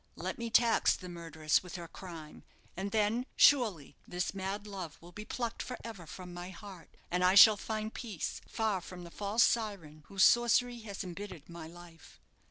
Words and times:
"Let 0.15 0.39
me 0.39 0.49
tax 0.49 0.95
the 0.95 1.09
murderess 1.09 1.61
with 1.61 1.75
her 1.75 1.87
crime! 1.87 2.41
and 2.75 2.89
then, 2.89 3.27
surely, 3.35 3.95
this 4.07 4.33
mad 4.33 4.65
love 4.65 4.97
will 4.99 5.11
be 5.11 5.25
plucked 5.25 5.61
for 5.61 5.77
ever 5.83 6.07
from 6.07 6.33
my 6.33 6.49
heart, 6.49 6.97
and 7.11 7.23
I 7.23 7.35
shall 7.35 7.55
find 7.55 7.93
peace 7.93 8.41
far 8.47 8.81
from 8.81 9.03
the 9.03 9.11
false 9.11 9.43
syren 9.43 10.03
whose 10.07 10.23
sorcery 10.23 10.79
has 10.79 11.03
embittered 11.03 11.47
my 11.49 11.67
life." 11.67 12.19